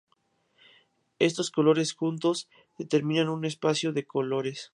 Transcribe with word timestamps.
Estos 1.19 1.51
colores 1.51 1.93
juntos 1.93 2.49
determinan 2.79 3.29
un 3.29 3.45
espacio 3.45 3.93
de 3.93 4.03
colores. 4.07 4.59